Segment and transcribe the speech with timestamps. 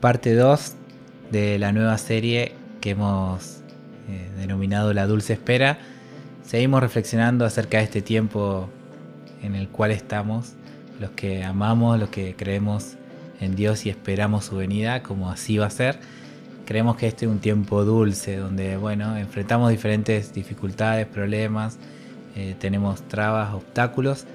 [0.00, 0.74] parte 2
[1.30, 3.58] de la nueva serie que hemos
[4.08, 5.78] eh, denominado La Dulce Espera.
[6.44, 8.68] Seguimos reflexionando acerca de este tiempo
[9.42, 10.54] en el cual estamos,
[11.00, 12.94] los que amamos, los que creemos
[13.40, 15.98] en Dios y esperamos su venida, como así va a ser.
[16.64, 21.78] Creemos que este es un tiempo dulce, donde bueno, enfrentamos diferentes dificultades, problemas,
[22.36, 24.26] eh, tenemos trabas, obstáculos,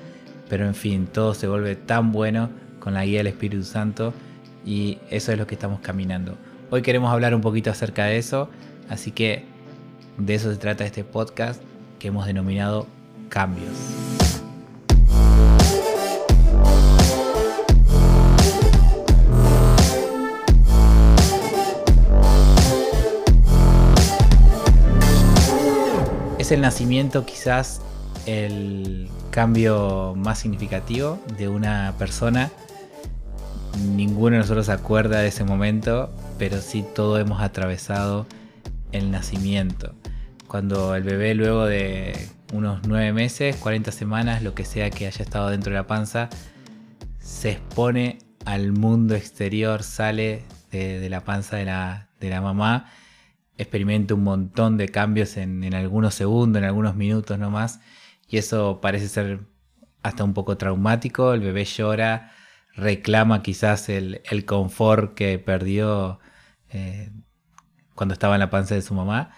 [0.50, 4.14] pero en fin, todo se vuelve tan bueno con la guía del Espíritu Santo
[4.66, 6.38] y eso es lo que estamos caminando.
[6.70, 8.49] Hoy queremos hablar un poquito acerca de eso,
[8.89, 9.45] así que
[10.17, 11.62] de eso se trata este podcast
[11.99, 12.88] que hemos denominado
[13.30, 13.72] Cambios.
[26.38, 27.81] Es el nacimiento quizás
[28.25, 32.52] el cambio más significativo de una persona
[33.80, 38.26] ninguno de nosotros se acuerda de ese momento, pero sí todos hemos atravesado
[38.92, 39.94] el nacimiento.
[40.48, 42.14] Cuando el bebé luego de
[42.54, 46.30] unos nueve meses, 40 semanas, lo que sea que haya estado dentro de la panza,
[47.20, 52.92] se expone al mundo exterior, sale de, la panza de la, mamá,
[53.58, 57.80] experimenta un montón de cambios en, en algunos segundos, en algunos minutos nomás,
[58.28, 59.40] y eso parece ser
[60.04, 62.32] hasta un poco traumático, el bebé llora,
[62.76, 66.20] reclama quizás el, confort que perdió
[66.70, 67.12] eh,
[67.96, 69.32] cuando estaba en la panza de su mamá.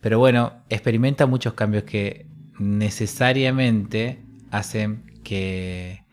[0.00, 2.26] Pero bueno, experimenta muchos cambios que
[2.58, 6.04] necesariamente hacen que,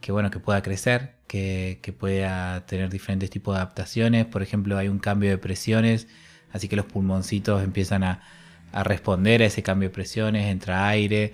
[0.00, 4.26] que bueno, que pueda crecer, que, pueda tener diferentes tipos de adaptaciones.
[4.26, 6.08] Por ejemplo, hay un cambio de presiones,
[6.52, 8.22] así que los pulmoncitos empiezan a,
[8.72, 11.32] a responder a ese cambio de presiones, entra aire,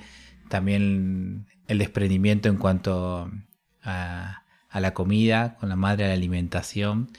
[0.48, 3.30] también el desprendimiento en cuanto
[3.82, 4.41] a,
[4.72, 7.10] a la comida, con la madre a la alimentación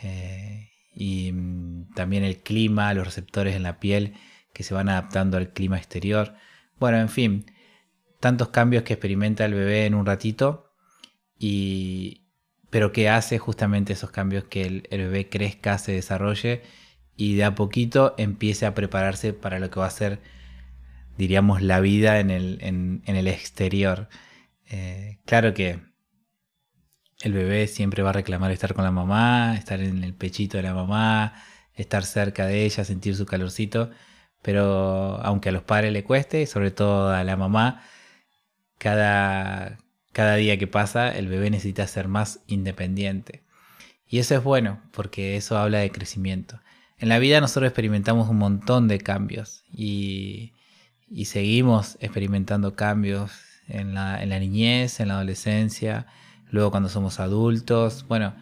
[0.00, 4.14] eh, y mm, también el clima, los receptores en la piel
[4.54, 6.34] que se van adaptando al clima exterior.
[6.78, 7.46] Bueno, en fin,
[8.20, 10.72] tantos cambios que experimenta el bebé en un ratito
[11.38, 12.22] y
[12.70, 16.62] pero que hace justamente esos cambios que el, bebé crezca, se desarrolle
[17.16, 20.20] y de a poquito empiece a prepararse para lo que va a ser,
[21.18, 24.08] diríamos, la vida en el, en, el exterior.
[24.70, 25.91] Eh, claro que
[27.22, 30.64] el bebé siempre va a reclamar estar con la mamá, estar en el pechito de
[30.64, 31.34] la mamá,
[31.74, 33.90] estar cerca de ella, sentir su calorcito,
[34.42, 37.84] pero aunque a los padres le cueste, y sobre todo a la mamá,
[38.78, 39.78] cada,
[40.12, 43.44] cada día que pasa el bebé necesita ser más independiente.
[44.08, 46.60] Y eso es bueno, porque eso habla de crecimiento.
[46.98, 50.52] En la vida nosotros experimentamos un montón de cambios y,
[51.24, 53.32] seguimos experimentando cambios
[53.68, 56.06] en la, en la niñez, en la adolescencia,
[56.52, 58.06] luego cuando somos adultos.
[58.06, 58.34] Bueno,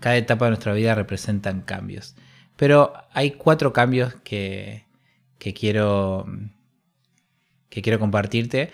[0.00, 2.14] cada etapa de nuestra vida representan cambios.
[2.56, 4.84] Pero hay cuatro cambios que,
[5.38, 6.26] quiero,
[7.70, 8.70] que quiero compartirte.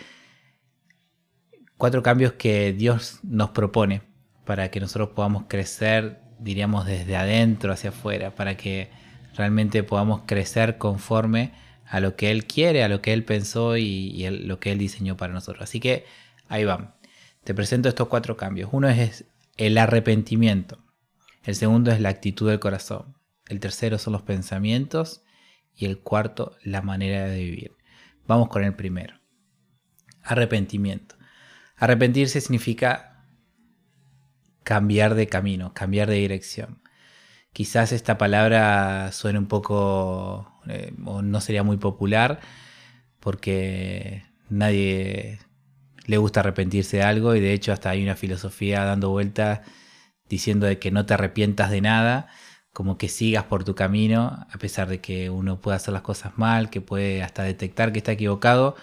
[1.76, 4.02] Cuatro cambios que Dios nos propone
[4.44, 8.90] para que nosotros podamos crecer, diríamos, desde adentro hacia afuera, para que
[9.36, 11.52] realmente podamos crecer conforme
[11.86, 15.16] a lo que Él quiere, a lo que Él pensó y, lo que Él diseñó
[15.16, 15.62] para nosotros.
[15.62, 16.04] Así que
[16.48, 16.97] ahí van.
[17.48, 18.68] Te presento estos cuatro cambios.
[18.72, 19.24] Uno es
[19.56, 20.84] el arrepentimiento.
[21.44, 23.16] El segundo es la actitud del corazón.
[23.46, 25.22] El tercero son los pensamientos.
[25.74, 27.74] Y el cuarto, la manera de vivir.
[28.26, 29.18] Vamos con el primero.
[30.22, 31.14] Arrepentimiento.
[31.76, 33.24] Arrepentirse significa
[34.62, 36.82] cambiar de camino, cambiar de dirección.
[37.54, 42.40] Quizás esta palabra suene un poco eh, o no sería muy popular
[43.20, 45.38] porque nadie
[46.08, 49.60] le gusta arrepentirse de algo y de hecho hasta hay una filosofía dando vueltas
[50.28, 52.28] diciendo de que no te arrepientas de nada,
[52.72, 56.38] como que sigas por tu camino, a pesar de que uno puede hacer las cosas
[56.38, 58.74] mal, que puede hasta detectar que está equivocado,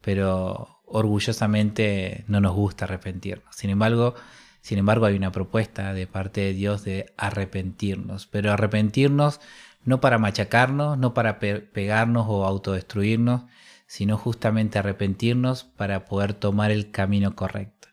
[0.00, 3.54] pero orgullosamente no nos gusta arrepentirnos.
[3.54, 4.14] Sin embargo,
[4.60, 9.40] sin embargo, hay una propuesta de parte de Dios de arrepentirnos, pero arrepentirnos
[9.84, 13.42] no para machacarnos, no para pegarnos o autodestruirnos,
[13.92, 17.88] sino justamente arrepentirnos para poder tomar el camino correcto.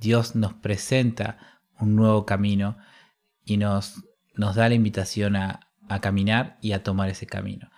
[0.00, 2.78] Dios nos presenta un nuevo camino
[3.44, 4.02] y nos,
[4.34, 5.60] nos da la invitación a,
[6.00, 7.70] caminar y a tomar ese camino.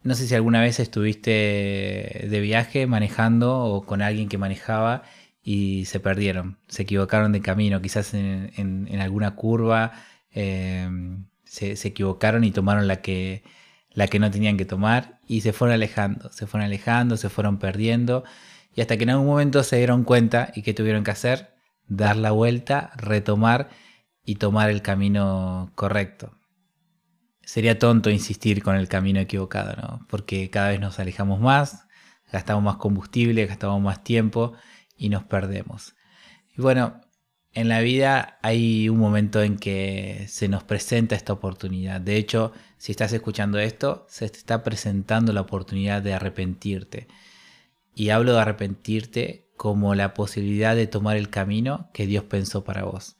[0.00, 5.02] No sé si alguna vez estuviste de viaje manejando o con alguien que manejaba
[5.42, 9.92] y se perdieron, se equivocaron de camino, quizás en, alguna curva
[10.30, 10.88] eh,
[11.44, 13.44] se, se, equivocaron y tomaron la que,
[13.96, 17.58] la que no tenían que tomar y se fueron alejando, se fueron alejando, se fueron
[17.58, 18.24] perdiendo
[18.74, 21.54] y hasta que en algún momento se dieron cuenta y que tuvieron que hacer,
[21.88, 23.70] dar la vuelta, retomar
[24.22, 26.38] y tomar el camino correcto.
[27.40, 30.06] Sería tonto insistir con el camino equivocado, ¿no?
[30.10, 31.86] Porque cada vez nos alejamos más,
[32.30, 34.52] gastamos más combustible, gastamos más tiempo
[34.94, 35.94] y nos perdemos.
[36.54, 37.00] Y bueno,
[37.56, 42.02] en la vida hay un momento en que se nos presenta esta oportunidad.
[42.02, 47.08] De hecho, si estás escuchando esto, se te está presentando la oportunidad de arrepentirte.
[47.94, 52.84] Y hablo de arrepentirte como la posibilidad de tomar el camino que Dios pensó para
[52.84, 53.16] vos.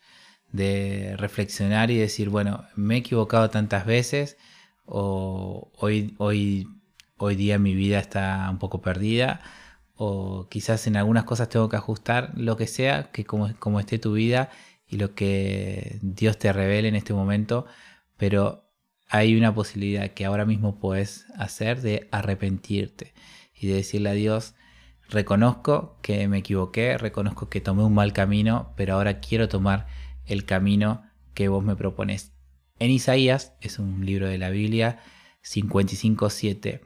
[0.52, 4.36] De reflexionar y decir, bueno, me he equivocado tantas veces
[4.84, 6.68] o hoy, hoy,
[7.16, 9.40] hoy día mi vida está un poco perdida
[9.96, 13.98] o quizás en algunas cosas tengo que ajustar, lo que sea, que como, como esté
[13.98, 14.50] tu vida
[14.87, 17.66] y lo que Dios te revele en este momento,
[18.16, 18.64] pero
[19.08, 23.14] hay una posibilidad que ahora mismo puedes hacer de arrepentirte
[23.54, 24.54] y de decirle a Dios,
[25.08, 29.87] reconozco que me equivoqué, reconozco que tomé un mal camino, pero ahora quiero tomar
[30.26, 31.04] el camino
[31.34, 32.32] que vos me propones.
[32.78, 34.98] En Isaías, es un libro de la Biblia,
[35.43, 36.81] 55.7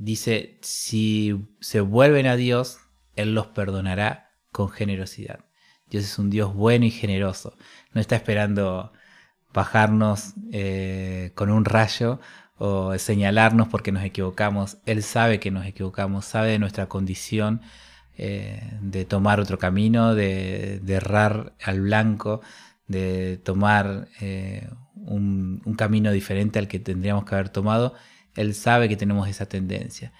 [0.00, 2.78] dice, si se vuelven a Dios,
[3.14, 5.44] Él los perdonará con generosidad.
[5.88, 7.56] Dios es un Dios bueno y generoso.
[7.92, 8.92] No está esperando
[9.52, 12.18] bajarnos eh, con un rayo
[12.56, 14.78] o señalarnos porque nos equivocamos.
[14.86, 17.60] Él sabe que nos equivocamos, sabe de nuestra condición
[18.16, 22.40] eh, de tomar otro camino, de, errar al blanco,
[22.86, 27.94] de tomar eh, un camino diferente al que tendríamos que haber tomado
[28.34, 30.12] él sabe que tenemos esa tendencia.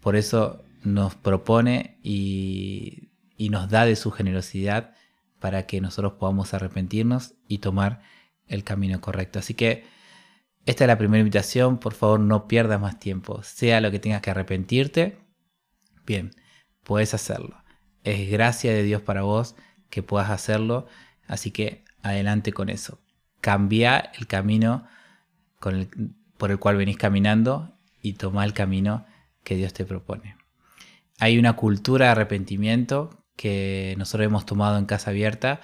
[0.00, 3.08] Por eso nos propone y,
[3.50, 4.94] nos da de su generosidad
[5.38, 8.02] para que nosotros podamos arrepentirnos y tomar
[8.46, 9.38] el camino correcto.
[9.38, 9.84] Así que
[10.66, 11.78] esta es la primera invitación.
[11.78, 13.42] Por favor, no pierdas más tiempo.
[13.42, 15.18] Sea lo que tengas que arrepentirte,
[16.04, 16.32] bien,
[16.84, 17.62] puedes hacerlo.
[18.04, 19.56] Es gracia de Dios para vos
[19.88, 20.86] que puedas hacerlo.
[21.26, 23.00] Así que adelante con eso.
[23.40, 24.86] Cambia el camino
[25.58, 25.90] con el,
[26.40, 29.04] por el cual venís caminando y toma el camino
[29.44, 30.36] que Dios te propone.
[31.18, 35.60] Hay una cultura de arrepentimiento que nosotros hemos tomado en Casa Abierta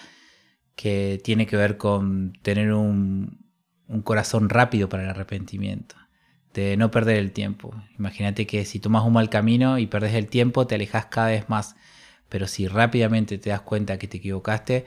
[0.75, 3.43] que tiene que ver con tener un,
[4.05, 5.97] corazón rápido para el arrepentimiento,
[6.53, 7.75] de no perder el tiempo.
[7.99, 11.49] Imagínate que si tomas un mal camino y perdes el tiempo, te alejas cada vez
[11.49, 11.77] más,
[12.29, 14.85] pero si rápidamente te das cuenta que te equivocaste,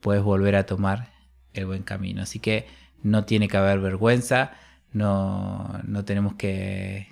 [0.00, 1.12] puedes volver a tomar
[1.54, 2.20] el buen camino.
[2.20, 2.66] Así que
[3.02, 4.52] no tiene que haber vergüenza,
[4.92, 7.08] no, no tenemos que,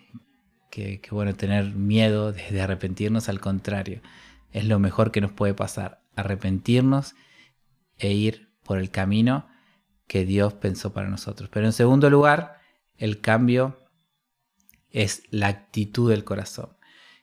[0.70, 4.00] que, bueno, tener miedo de, arrepentirnos, al contrario,
[4.52, 7.14] es lo mejor que nos puede pasar, arrepentirnos
[7.98, 9.46] e ir por el camino
[10.06, 11.50] que Dios pensó para nosotros.
[11.52, 12.60] Pero en segundo lugar,
[12.96, 13.84] el cambio
[14.90, 16.70] es la actitud del corazón.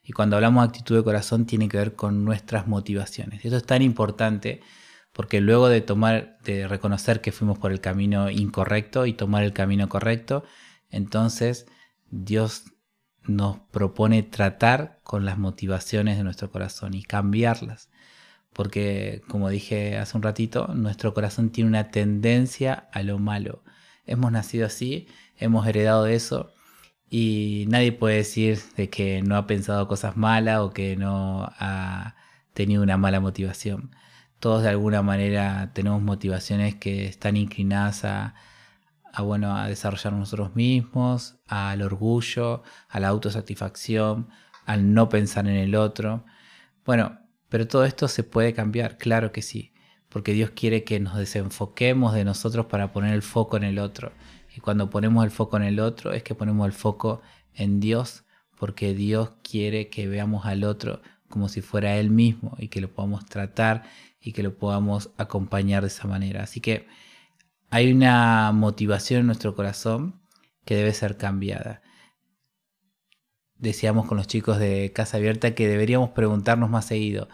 [0.04, 3.44] Y cuando hablamos de actitud del corazón tiene que ver con nuestras motivaciones.
[3.44, 4.62] Eso es tan importante
[5.16, 9.54] porque luego de tomar, de reconocer que fuimos por el camino incorrecto y tomar el
[9.54, 10.44] camino correcto,
[10.90, 11.68] entonces
[12.12, 12.66] Dios
[13.24, 17.90] nos propone tratar con las motivaciones de nuestro corazón y cambiarlas.
[18.52, 23.64] Porque, como dije hace un ratito, nuestro corazón tiene una tendencia a lo malo.
[24.06, 25.08] Hemos nacido así,
[25.38, 26.52] hemos heredado de eso
[27.10, 32.18] y nadie puede decir de que no ha pensado cosas malas o que no ha
[32.54, 33.92] tenido una mala motivación
[34.39, 38.35] todos de alguna manera tenemos motivaciones que están inclinadas a,
[39.23, 44.30] bueno, a desarrollar nosotros mismos, al orgullo, a la autosatisfacción,
[44.65, 46.25] al no pensar en el otro.
[46.85, 49.73] Bueno, pero todo esto se puede cambiar, claro que sí,
[50.09, 54.11] porque Dios quiere que nos desenfoquemos de nosotros para poner el foco en el otro.
[54.56, 57.21] Y cuando ponemos el foco en el otro es que ponemos el foco
[57.54, 58.25] en Dios,
[58.57, 62.94] porque Dios quiere que veamos al otro como si fuera Él mismo y que lo
[62.94, 63.83] podamos tratar
[64.26, 66.44] y que lo podamos acompañar de esa manera.
[66.44, 66.88] Así que
[67.70, 70.20] hay una motivación en nuestro corazón
[70.66, 71.84] que debe ser cambiada.
[73.58, 77.30] Decíamos con los chicos de Casa Abierta que deberíamos preguntarnos más seguido,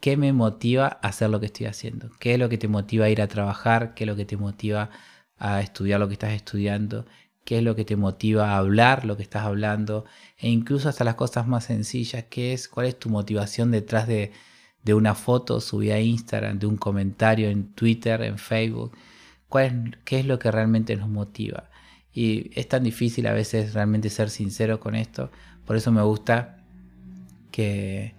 [0.00, 2.10] ¿qué me motiva a hacer lo que estoy haciendo?
[2.20, 3.94] ¿Qué es lo que te motiva a ir a trabajar?
[3.94, 4.90] ¿Qué es lo que te motiva
[5.38, 7.06] a estudiar lo que estás estudiando?
[7.46, 10.04] ¿Qué es lo que te motiva a hablar lo que estás hablando?
[10.36, 12.68] E incluso hasta las cosas más sencillas, ¿qué es?
[12.68, 14.32] ¿Cuál es tu motivación detrás de,
[14.86, 18.96] de una foto subida a Instagram, de un comentario en Twitter, en Facebook.
[19.48, 21.70] ¿Cuál ¿Qué es lo que realmente nos motiva?
[22.12, 25.32] Y es tan difícil a veces realmente ser sincero con esto.
[25.64, 26.64] Por eso me gusta
[27.50, 28.14] que,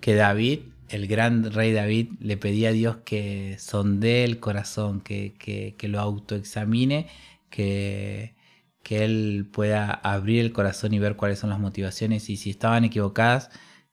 [0.00, 0.60] que David,
[0.90, 5.98] el gran rey David, le pedía a Dios que sondee el corazón, que, que, lo
[5.98, 7.08] autoexamine,
[7.50, 8.36] que,
[8.84, 12.84] que él pueda abrir el corazón y ver cuáles son las motivaciones y si estaban
[12.84, 13.50] equivocadas,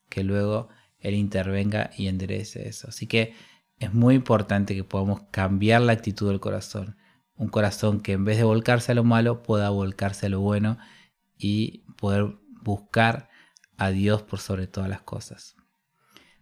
[0.10, 0.70] que luego
[1.04, 2.88] él intervenga y enderece eso.
[2.88, 3.36] Así que
[3.78, 6.98] es muy importante que podamos cambiar la actitud del corazón.
[7.36, 10.78] Un corazón que en vez de volcarse a lo malo pueda volcarse a lo bueno
[11.38, 13.30] y poder buscar
[13.78, 15.58] a Dios por sobre todas las cosas.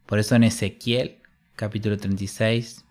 [0.06, 1.22] Por eso en Ezequiel
[1.56, 2.86] capítulo 36,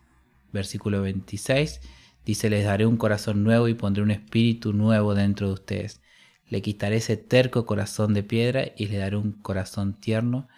[0.53, 1.81] versículo 26,
[2.25, 6.01] dice, les daré un corazón nuevo y pondré un espíritu nuevo dentro de ustedes.
[6.49, 10.49] Le quitaré ese terco corazón de piedra y le daré un corazón tierno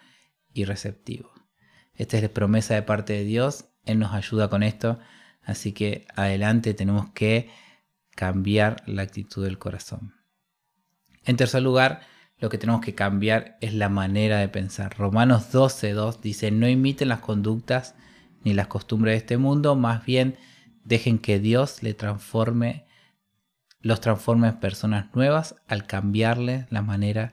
[0.53, 1.31] y receptivo.
[1.95, 3.65] Esta es la promesa de parte de Dios.
[3.85, 4.99] Él nos ayuda con esto.
[5.43, 7.49] Así que adelante tenemos que
[8.15, 10.13] cambiar la actitud del corazón.
[11.25, 12.01] En tercer lugar,
[12.37, 14.97] lo que tenemos que cambiar es la manera de pensar.
[14.97, 17.95] Romanos 12.2 dice, no imiten las conductas
[18.43, 20.37] ni las costumbres de este mundo, más bien
[20.83, 22.85] dejen que Dios le transforme,
[23.79, 27.31] los transforme en personas nuevas al cambiarle la manera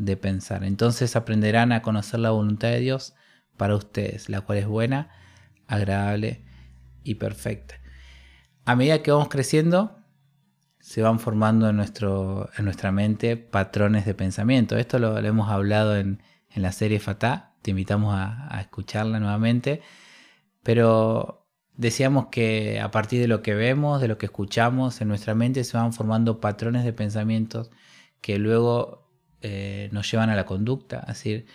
[0.00, 0.64] de pensar.
[0.64, 3.14] Entonces aprenderán a conocer la voluntad de Dios
[3.58, 5.10] para ustedes, la cual es buena,
[5.66, 6.42] agradable
[7.04, 7.74] y perfecta.
[8.64, 9.98] A medida que vamos creciendo,
[10.78, 14.78] se van formando en, nuestro, en nuestra mente patrones de pensamiento.
[14.78, 16.22] Esto lo, hemos hablado en,
[16.54, 19.82] la serie Fatah, te invitamos a, escucharla nuevamente,
[20.62, 25.34] pero decíamos que a partir de lo que vemos, de lo que escuchamos en nuestra
[25.34, 27.70] mente, se van formando patrones de pensamientos
[28.22, 29.09] que luego
[29.42, 31.00] eh, nos llevan a la conducta.
[31.00, 31.46] Es decir,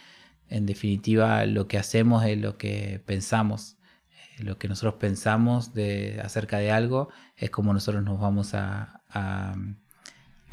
[0.49, 3.77] en definitiva, lo que hacemos es lo que pensamos.
[4.09, 9.01] Eh, lo que nosotros pensamos de, acerca de algo es como nosotros nos vamos a,
[9.09, 9.55] a,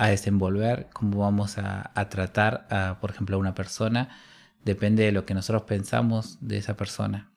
[0.08, 4.08] desenvolver, cómo vamos a, tratar, a, por ejemplo, a una persona,
[4.64, 7.30] depende de lo que nosotros pensamos de esa persona.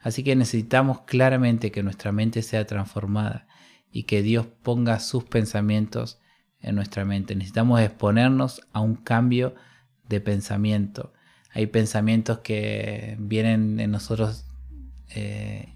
[0.00, 3.46] Así que necesitamos claramente que nuestra mente sea transformada
[3.90, 6.20] y que Dios ponga sus pensamientos
[6.60, 7.34] en nuestra mente.
[7.34, 9.54] Necesitamos exponernos a un cambio
[10.08, 11.12] de pensamiento.
[11.52, 14.46] Hay pensamientos que vienen en nosotros
[15.10, 15.74] eh,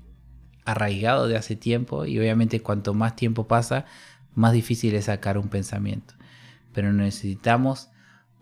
[0.65, 3.87] arraigados de hace tiempo y obviamente cuanto más tiempo pasa,
[4.35, 6.15] más difícil es sacar un pensamiento.
[6.73, 7.91] Pero necesitamos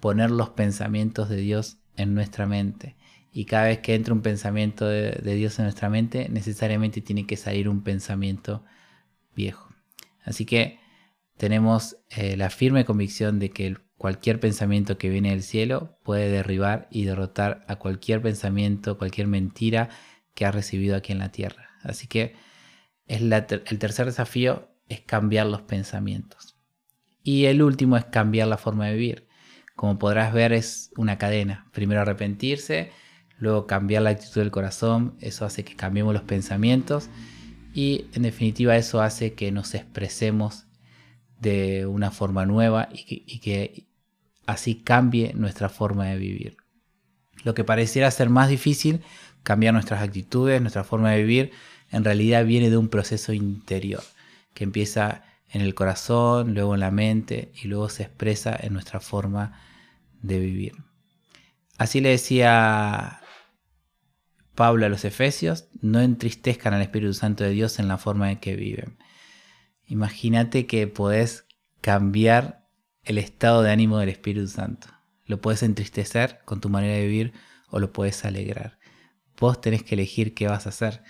[0.01, 2.97] poner los pensamientos de Dios en nuestra mente.
[3.33, 7.37] Y cada vez que entra un pensamiento de, Dios en nuestra mente, necesariamente tiene que
[7.37, 8.65] salir un pensamiento
[9.37, 9.69] viejo.
[10.25, 10.80] Así que
[11.41, 16.87] tenemos eh, la firme convicción de que cualquier pensamiento que viene del cielo puede derribar
[16.91, 19.89] y derrotar a cualquier pensamiento, cualquier mentira
[20.35, 21.71] que ha recibido aquí en la tierra.
[21.83, 22.35] Así que
[23.07, 26.59] es el tercer desafío es cambiar los pensamientos.
[27.23, 29.27] Y el último es cambiar la forma de vivir.
[29.75, 31.71] Como podrás ver es una cadena.
[31.73, 32.93] Primero arrepentirse,
[33.39, 37.09] luego cambiar la actitud del corazón, eso hace que cambiemos los pensamientos
[37.73, 40.67] y en definitiva eso hace que nos expresemos
[41.41, 43.87] de una forma nueva y que,
[44.47, 46.57] así cambie nuestra forma de vivir.
[47.45, 49.03] Lo que pareciera ser más difícil,
[49.43, 51.53] cambiar nuestras actitudes, nuestra forma de vivir,
[51.91, 54.03] en realidad viene de un proceso interior
[54.55, 59.01] que empieza en el corazón, luego en la mente y luego se expresa en nuestra
[59.01, 59.61] forma
[60.23, 60.73] de vivir.
[61.79, 63.21] Así le decía
[64.55, 68.39] Pablo a los Efesios, no entristezcan al Espíritu Santo de Dios en la forma en
[68.39, 68.99] que viven.
[69.91, 71.47] Imagínate que podés
[71.81, 72.69] cambiar
[73.03, 74.87] el estado de ánimo del Espíritu Santo.
[75.27, 77.33] Lo puedes entristecer con tu manera de vivir
[77.71, 78.79] o lo puedes alegrar.
[79.37, 81.03] Vos tenés que elegir qué vas a hacer.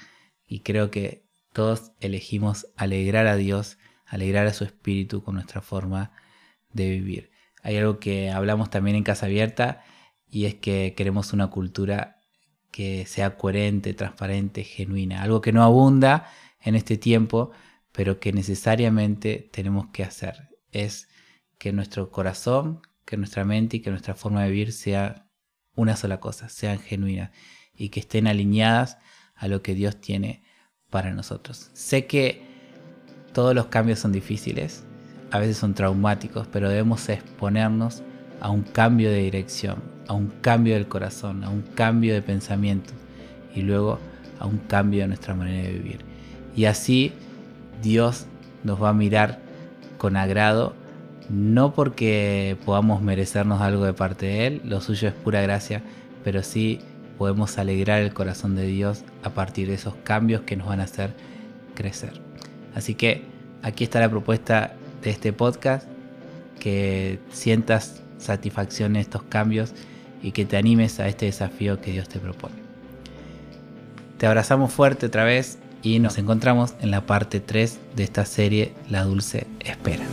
[0.46, 6.12] Y creo que todos elegimos alegrar a Dios, alegrar a su espíritu con nuestra forma
[6.72, 7.32] de vivir.
[7.62, 9.84] Hay algo que hablamos también en Casa Abierta
[10.26, 12.16] y es que queremos una cultura
[12.70, 15.22] que sea coherente, transparente, genuina.
[15.22, 16.30] Algo que no abunda
[16.62, 17.50] en este tiempo,
[17.92, 20.48] pero que necesariamente tenemos que hacer.
[20.72, 21.08] Es
[21.58, 25.26] que nuestro corazón, que nuestra mente y que nuestra forma de vivir sea
[25.74, 27.30] una sola cosa, sean genuinas
[27.74, 28.98] y que estén alineadas
[29.34, 30.42] a lo que Dios tiene
[30.90, 31.70] para nosotros.
[31.72, 32.42] Sé que
[33.32, 34.84] todos los cambios son difíciles,
[35.30, 38.02] a veces son traumáticos, pero debemos exponernos
[38.40, 42.92] a un cambio de dirección, a un cambio del corazón, a un cambio de pensamiento
[43.54, 43.98] y luego
[44.38, 46.04] a un cambio de nuestra manera de vivir.
[46.56, 47.12] Y así
[47.82, 48.26] Dios
[48.64, 49.40] nos va a mirar
[49.98, 50.74] con agrado,
[51.28, 55.82] no porque podamos merecernos algo de parte de Él, lo suyo es pura gracia,
[56.24, 56.80] pero sí
[57.18, 60.84] podemos alegrar el corazón de Dios a partir de esos cambios que nos van a
[60.84, 61.14] hacer
[61.74, 62.12] crecer.
[62.74, 63.24] Así que
[63.62, 64.72] aquí está la propuesta
[65.02, 65.86] de este podcast,
[66.58, 69.72] que sientas satisfacción en estos cambios
[70.22, 72.56] y que te animes a este desafío que Dios te propone.
[74.18, 78.72] Te abrazamos fuerte otra vez y nos encontramos en la parte 3 de esta serie
[78.88, 80.04] La Dulce Espera.